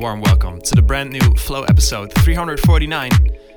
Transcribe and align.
warm 0.00 0.22
welcome 0.22 0.58
to 0.62 0.74
the 0.74 0.80
brand 0.80 1.10
new 1.10 1.34
Flow 1.34 1.62
episode 1.64 2.10
349. 2.20 3.10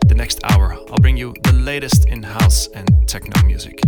The 0.08 0.14
next 0.14 0.44
hour, 0.44 0.74
I'll 0.74 0.98
bring 0.98 1.16
you 1.16 1.34
the 1.44 1.54
latest 1.54 2.10
in 2.10 2.22
house 2.22 2.68
and 2.76 3.08
techno 3.08 3.42
music. 3.46 3.80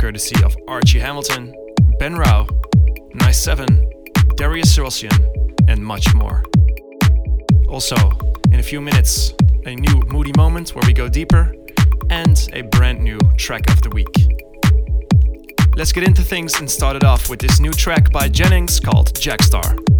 Courtesy 0.00 0.42
of 0.42 0.56
Archie 0.66 0.98
Hamilton, 0.98 1.54
Ben 1.98 2.16
Rao, 2.16 2.48
Nice 3.12 3.38
7, 3.42 3.66
Darius 4.36 4.74
Syrossian, 4.74 5.26
and 5.68 5.84
much 5.84 6.14
more. 6.14 6.42
Also, 7.68 7.96
in 8.50 8.58
a 8.58 8.62
few 8.62 8.80
minutes, 8.80 9.34
a 9.66 9.74
new 9.74 10.00
moody 10.06 10.32
moment 10.38 10.74
where 10.74 10.84
we 10.86 10.94
go 10.94 11.06
deeper, 11.06 11.54
and 12.08 12.48
a 12.54 12.62
brand 12.62 12.98
new 13.02 13.18
track 13.36 13.68
of 13.68 13.82
the 13.82 13.90
week. 13.90 14.14
Let's 15.76 15.92
get 15.92 16.04
into 16.04 16.22
things 16.22 16.58
and 16.60 16.70
start 16.70 16.96
it 16.96 17.04
off 17.04 17.28
with 17.28 17.40
this 17.40 17.60
new 17.60 17.72
track 17.72 18.10
by 18.10 18.30
Jennings 18.30 18.80
called 18.80 19.12
Jackstar. 19.12 19.91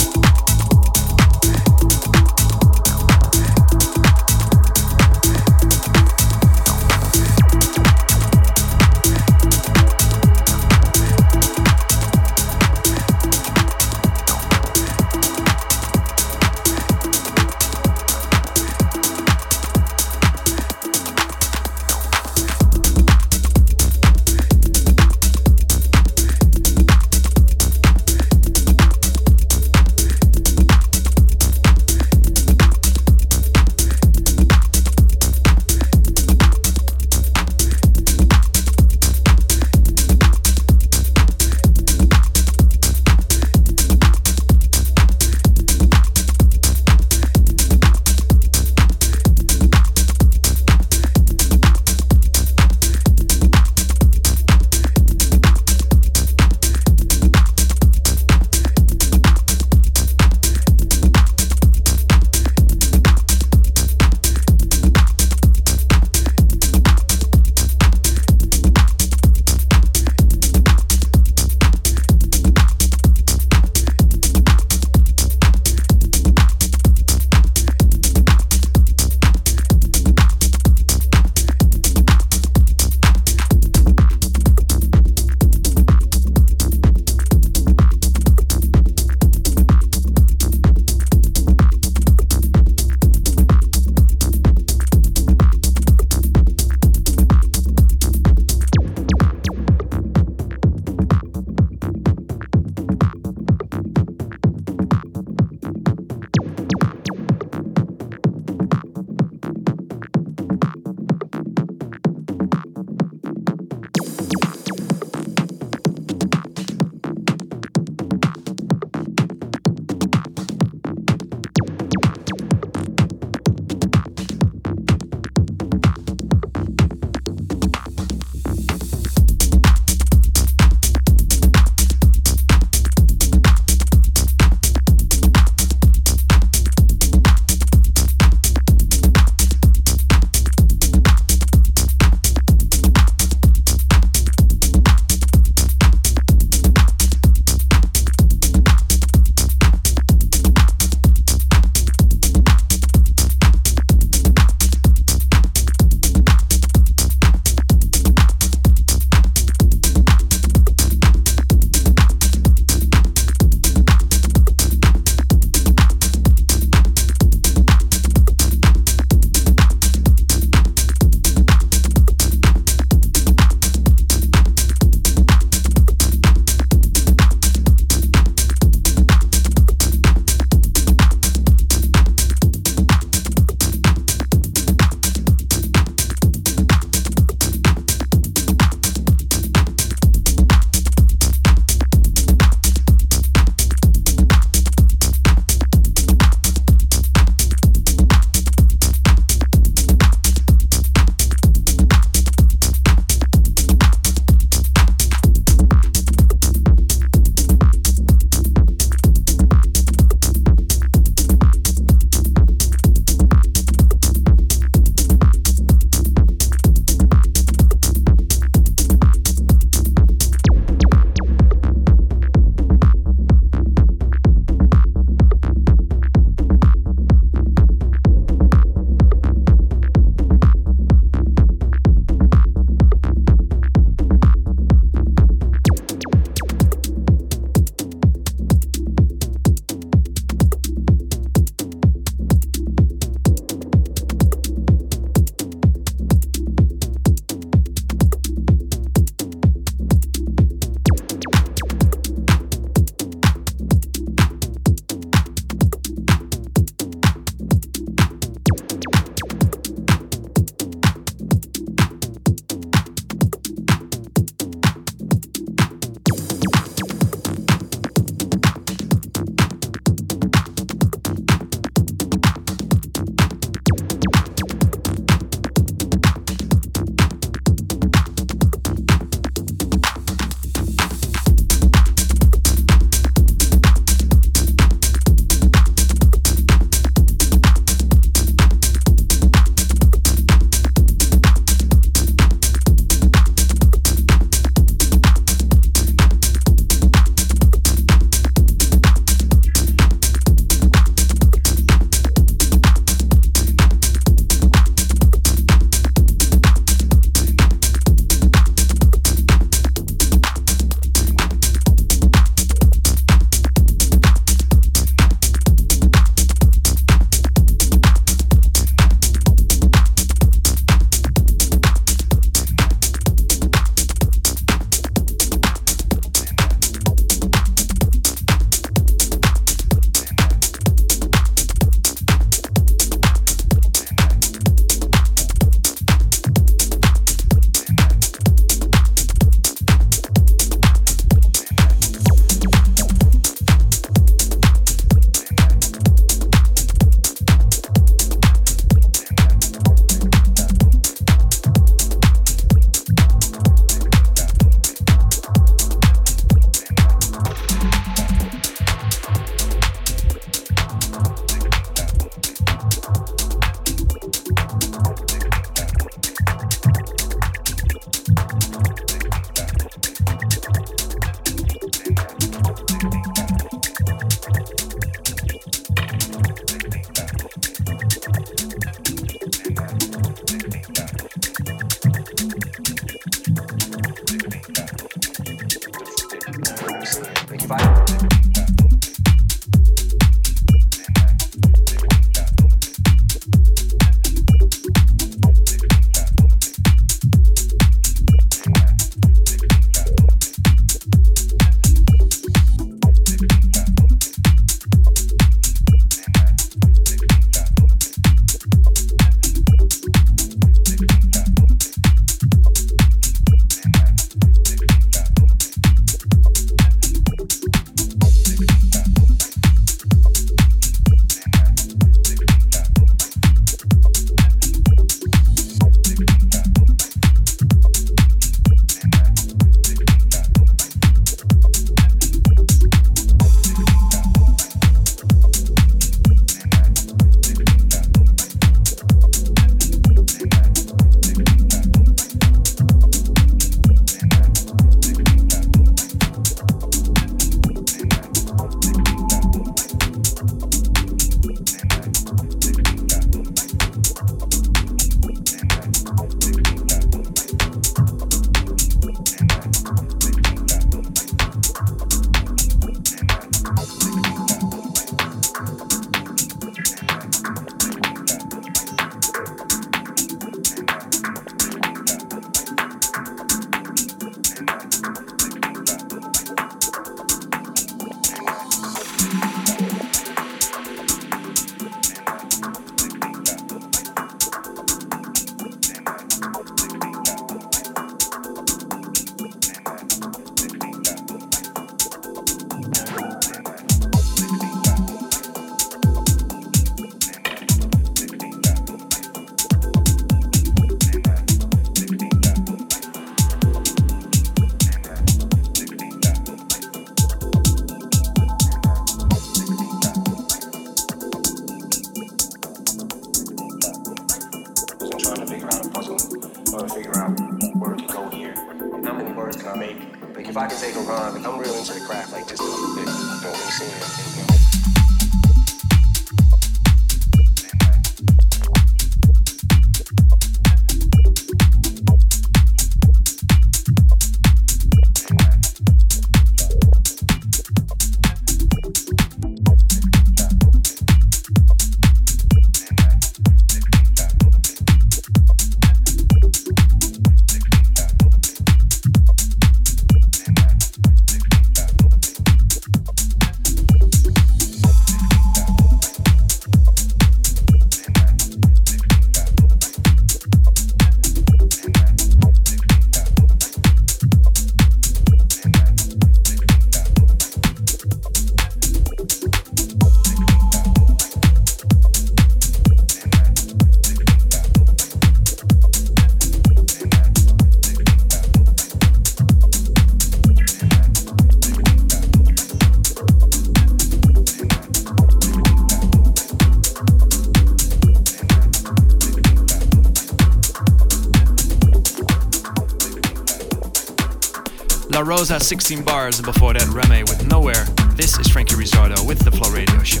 Rose 595.04 595.28
has 595.28 595.46
16 595.46 595.82
bars, 595.82 596.18
and 596.18 596.24
before 596.24 596.54
that, 596.54 596.62
Reme 596.62 597.06
with 597.08 597.26
Nowhere. 597.28 597.64
This 597.94 598.18
is 598.18 598.28
Franky 598.28 598.54
Rizardo 598.54 599.06
with 599.06 599.18
the 599.18 599.30
Flow 599.30 599.50
Radio 599.50 599.82
Show. 599.82 600.00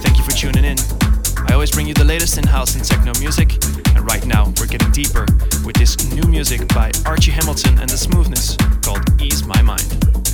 Thank 0.00 0.16
you 0.16 0.24
for 0.24 0.30
tuning 0.30 0.64
in. 0.64 0.78
I 1.48 1.52
always 1.52 1.70
bring 1.70 1.86
you 1.86 1.92
the 1.92 2.04
latest 2.04 2.38
in 2.38 2.46
house 2.46 2.74
and 2.74 2.84
techno 2.84 3.12
music, 3.20 3.52
and 3.94 4.06
right 4.10 4.24
now 4.24 4.52
we're 4.58 4.66
getting 4.66 4.90
deeper 4.90 5.26
with 5.66 5.76
this 5.76 6.02
new 6.14 6.22
music 6.30 6.66
by 6.68 6.90
Archie 7.04 7.30
Hamilton 7.30 7.78
and 7.78 7.90
the 7.90 7.98
Smoothness 7.98 8.56
called 8.80 9.04
Ease 9.20 9.44
My 9.44 9.60
Mind. 9.60 10.27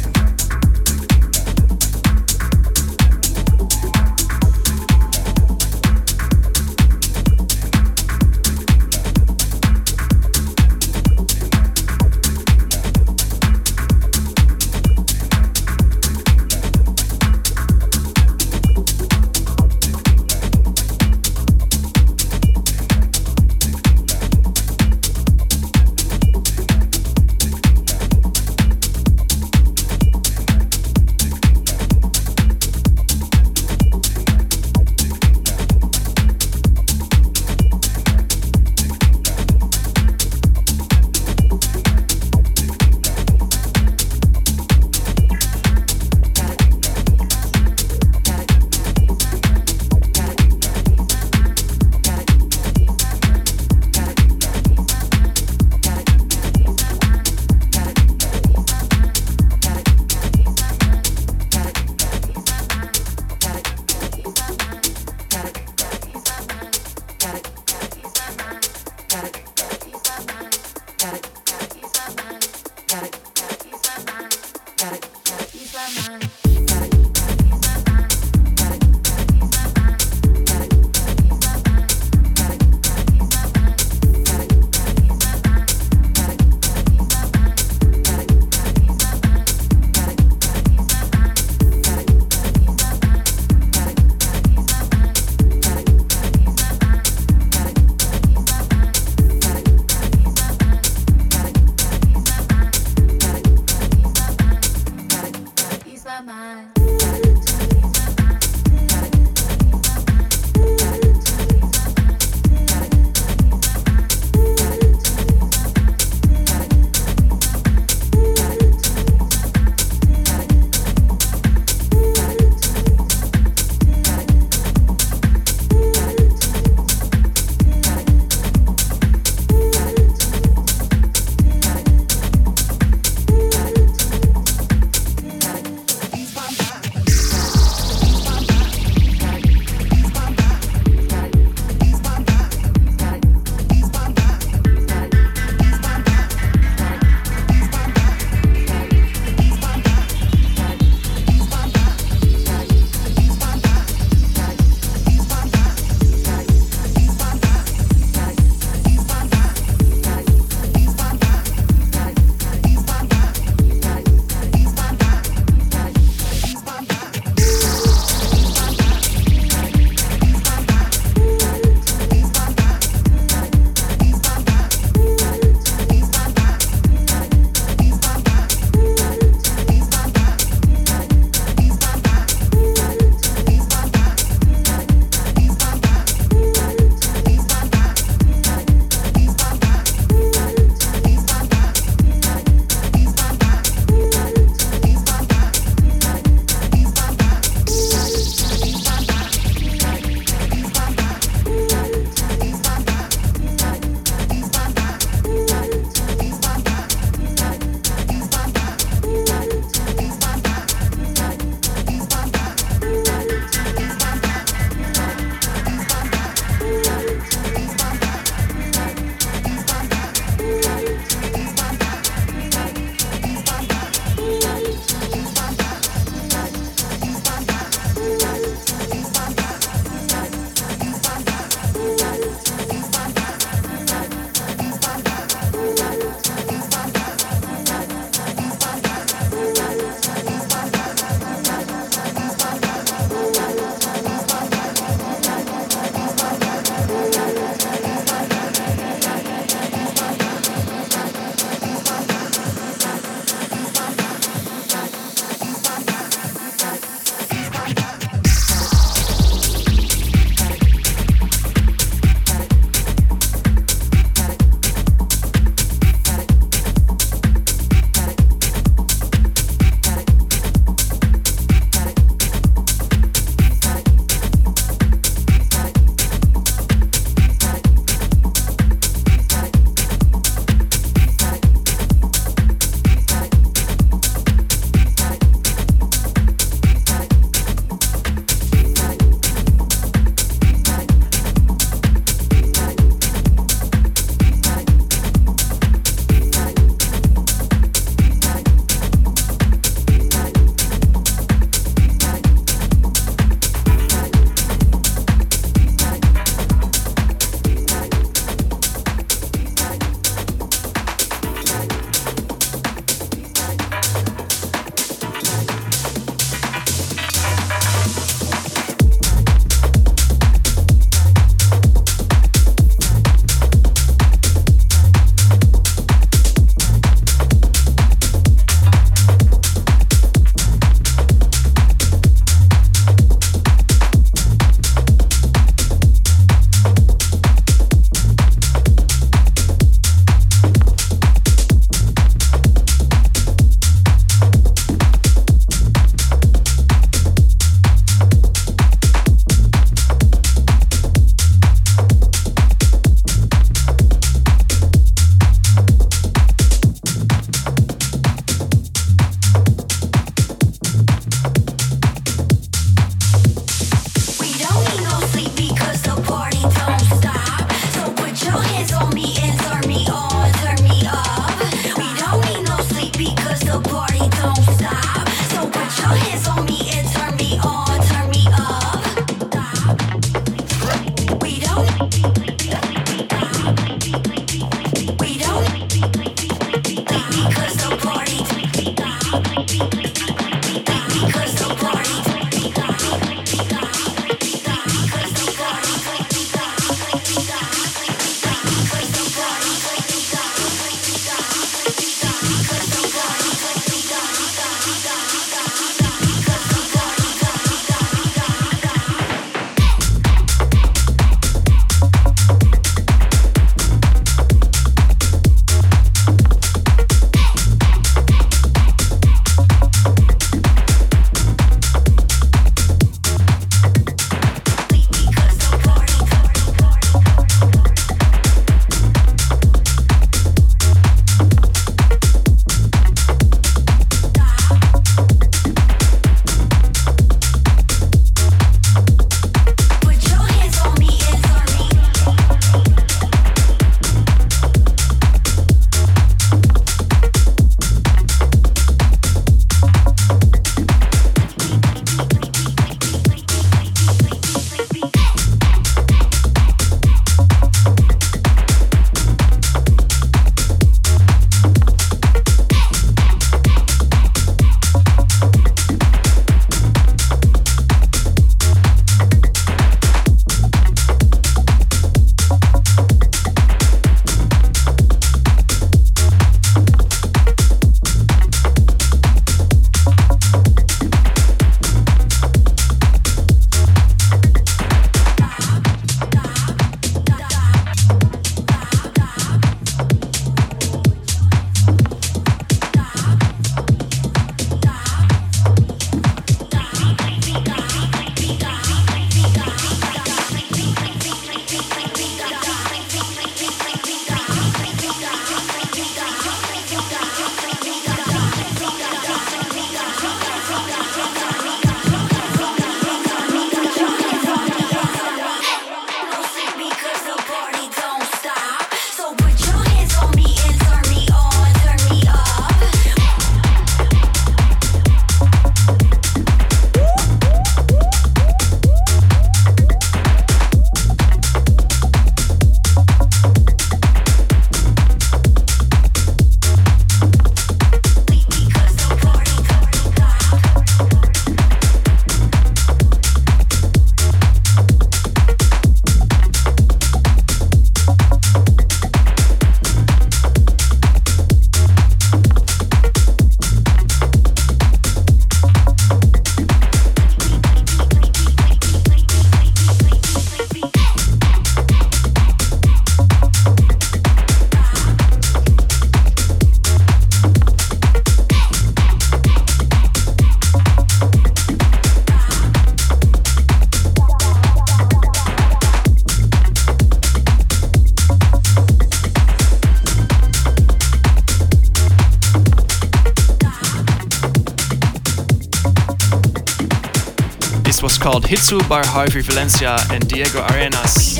Called 588.24 588.38
Hitsu 588.38 588.68
by 588.70 588.82
Harvey 588.86 589.20
Valencia 589.20 589.76
and 589.90 590.08
Diego 590.08 590.40
Arenas. 590.52 591.18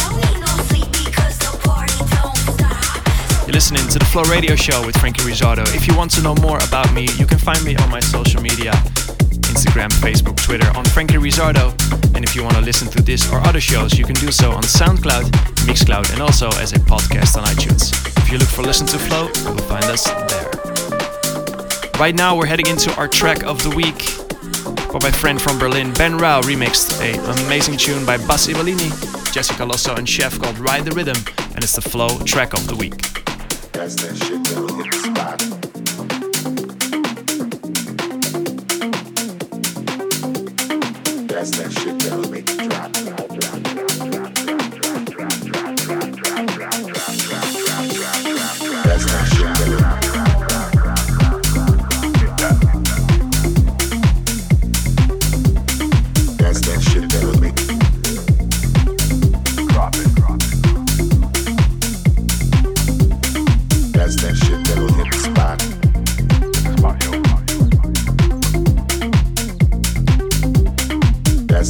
You're 3.47 3.53
listening 3.53 3.87
to 3.88 3.99
the 3.99 4.07
Flow 4.11 4.23
Radio 4.25 4.57
Show 4.57 4.85
with 4.87 4.97
Franky 4.97 5.23
Rizardo. 5.23 5.64
If 5.75 5.87
you 5.87 5.95
want 5.97 6.12
to 6.12 6.23
know 6.23 6.35
more 6.37 6.57
about 6.64 6.90
me, 6.95 7.07
you 7.19 7.27
can 7.27 7.37
find 7.37 7.62
me 7.62 7.77
on 7.77 7.90
my 7.90 8.01
social 8.01 8.40
media 8.40 8.73
Instagram, 9.53 9.90
Facebook, 10.01 10.43
Twitter 10.43 10.67
on 10.79 10.85
Franky 10.87 11.17
Rizardo. 11.17 11.75
And 12.14 12.25
if 12.25 12.35
you 12.35 12.43
want 12.43 12.55
to 12.55 12.62
listen 12.62 12.88
to 12.88 13.03
this 13.03 13.31
or 13.31 13.38
other 13.40 13.61
shows, 13.61 13.99
you 13.99 14.07
can 14.07 14.14
do 14.14 14.33
so 14.33 14.53
on 14.53 14.62
SoundCloud, 14.62 15.25
Mixcloud, 15.67 16.11
and 16.12 16.23
also 16.23 16.49
as 16.59 16.73
a 16.73 16.79
podcast 16.79 17.37
on 17.37 17.45
iTunes. 17.45 17.93
If 18.17 18.33
you 18.33 18.38
look 18.38 18.49
for 18.49 18.62
Listen 18.62 18.87
to 18.87 18.99
Flow, 18.99 19.29
you 19.43 19.51
will 19.51 19.69
find 19.69 19.85
us 19.85 20.05
there. 20.05 20.51
Right 22.01 22.14
now, 22.14 22.35
we're 22.35 22.47
heading 22.47 22.69
into 22.69 22.95
our 22.97 23.09
track 23.09 23.43
of 23.43 23.62
the 23.62 23.71
week 23.77 24.13
my 25.03 25.11
friend 25.11 25.43
from 25.43 25.59
Berlin, 25.59 25.93
Ben 25.95 26.17
Rao, 26.17 26.41
remixed 26.43 27.01
a 27.01 27.19
amazing 27.47 27.77
tune 27.77 28.07
by 28.07 28.17
Bas 28.17 28.47
Ibellini, 28.47 28.91
Jessica 29.33 29.65
Losso, 29.65 29.97
and 29.97 30.09
Chef 30.09 30.39
called 30.39 30.57
Ride 30.59 30.85
the 30.85 30.93
Rhythm, 30.93 31.17
and 31.55 31.65
it's 31.65 31.75
the 31.75 31.83
Flow 31.83 32.19
track 32.21 32.53
of 32.53 32.67
the 32.69 32.77
week. 32.77 32.95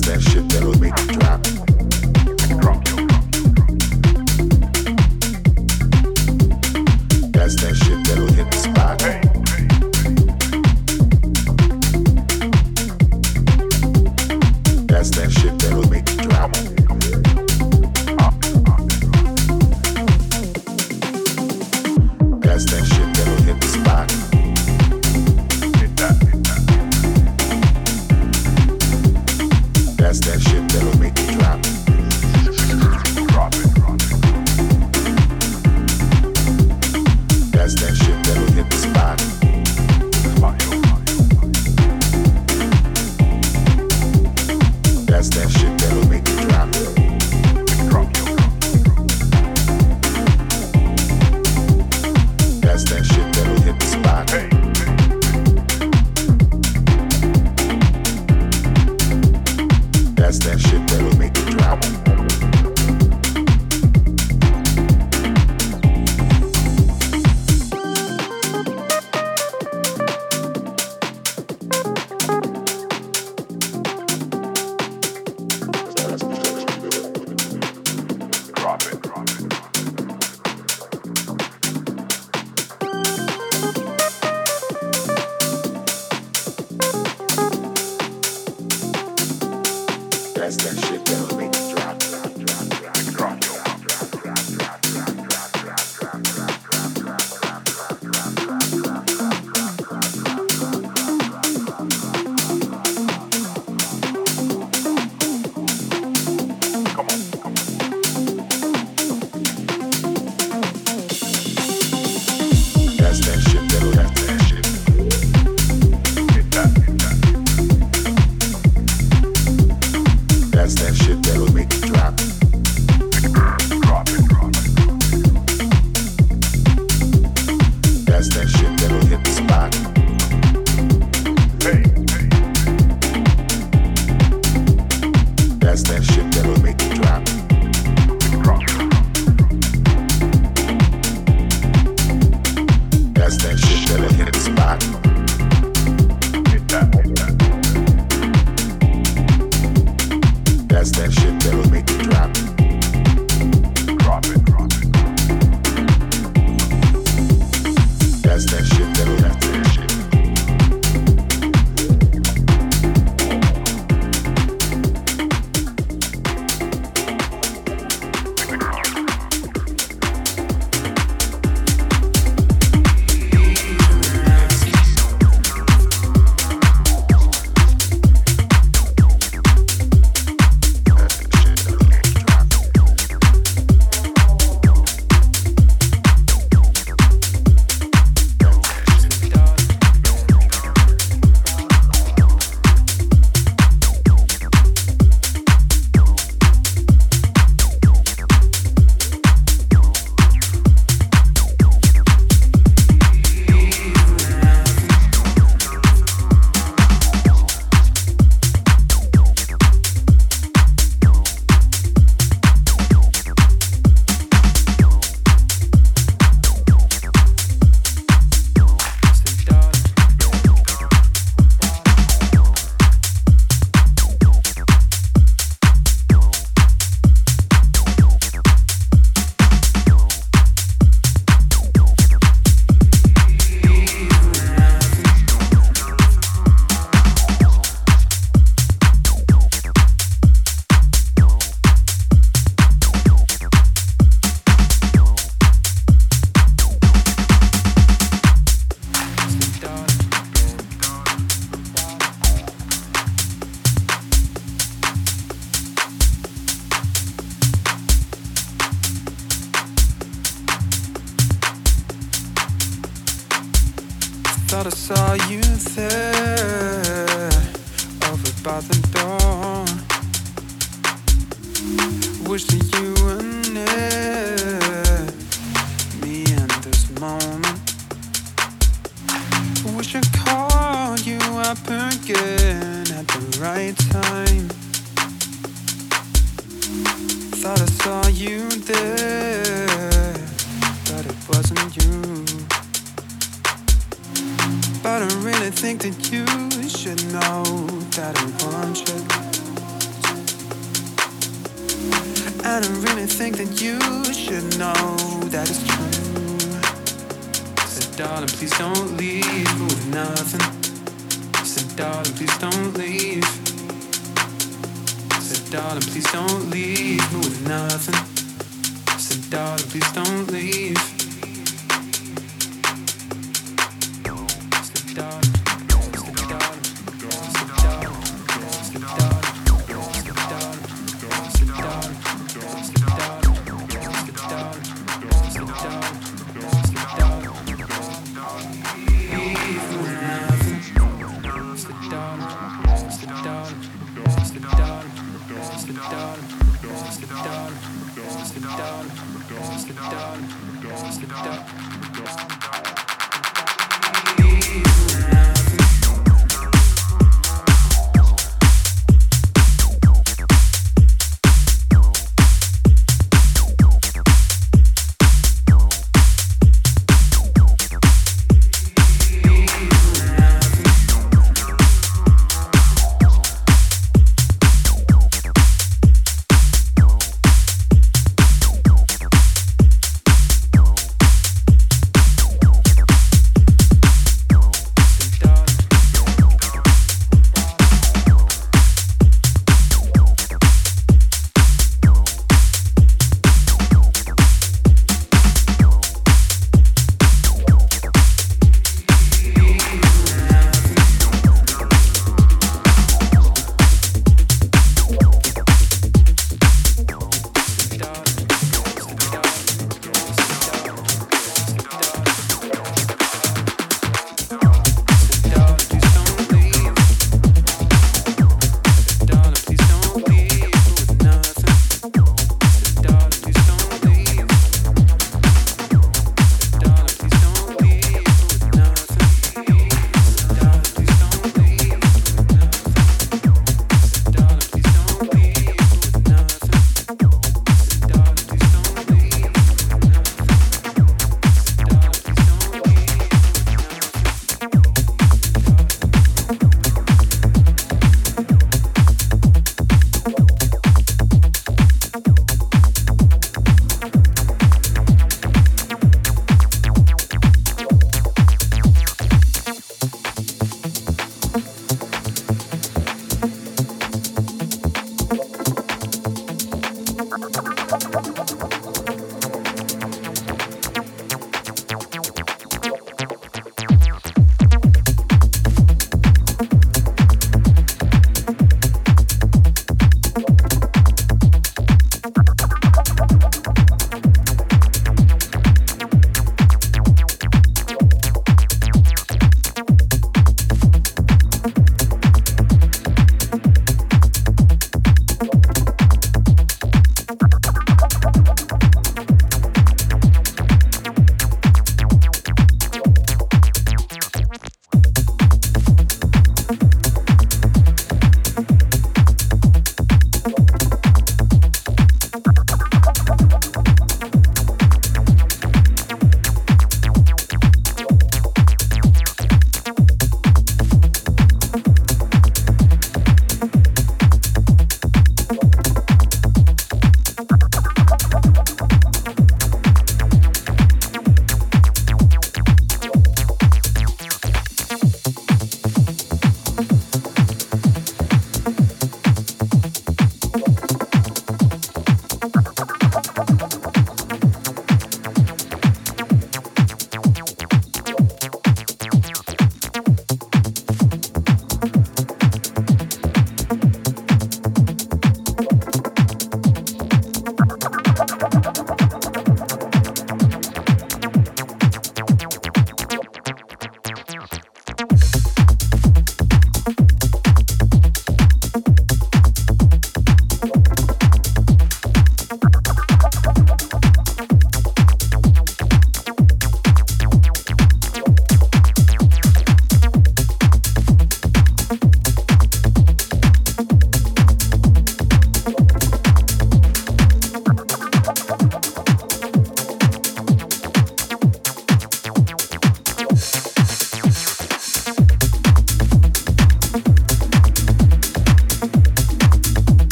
That 0.00 0.20
shit 0.22 0.48
that'll 0.48 0.78
make 0.78 0.98
you 1.00 1.18
drop. 1.18 1.43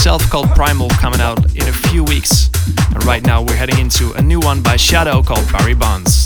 Myself 0.00 0.30
called 0.30 0.48
Primal 0.52 0.88
coming 0.88 1.20
out 1.20 1.54
in 1.54 1.68
a 1.68 1.72
few 1.72 2.02
weeks. 2.04 2.48
And 2.94 3.04
right 3.04 3.22
now 3.22 3.42
we're 3.42 3.54
heading 3.54 3.78
into 3.78 4.14
a 4.14 4.22
new 4.22 4.40
one 4.40 4.62
by 4.62 4.76
Shadow 4.76 5.22
called 5.22 5.46
Barry 5.52 5.74
Bonds. 5.74 6.19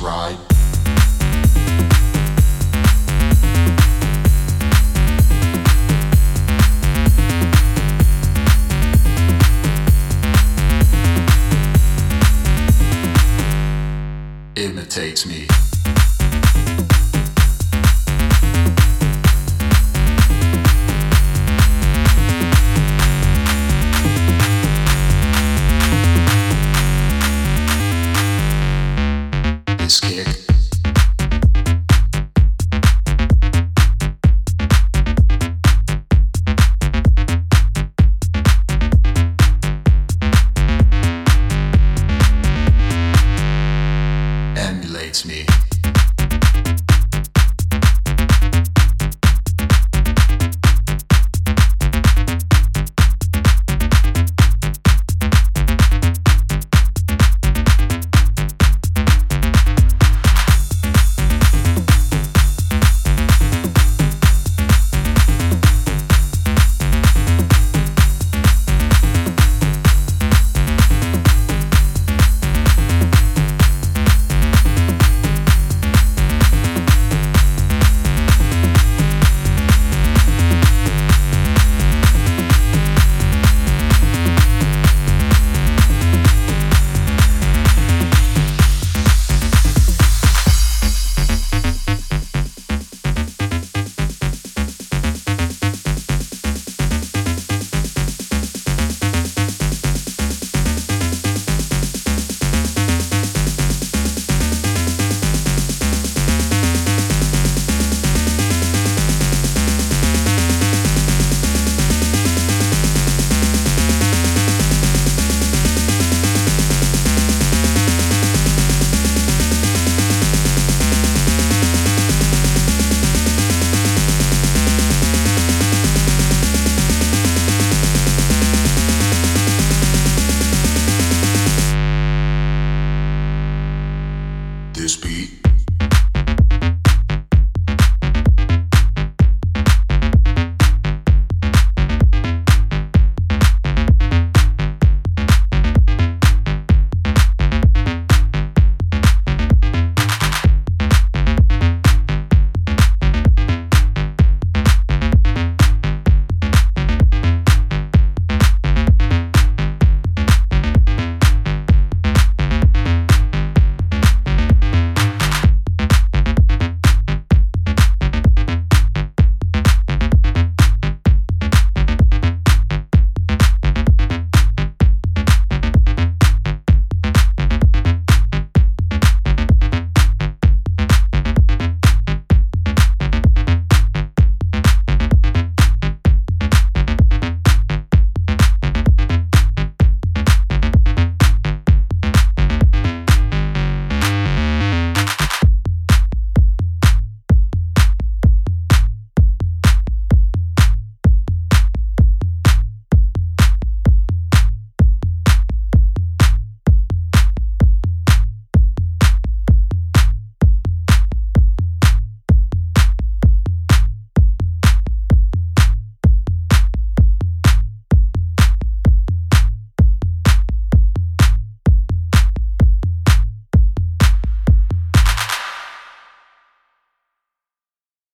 This 0.00 0.06
ride 0.06 0.38
imitates 14.56 15.26
me. 15.26 15.59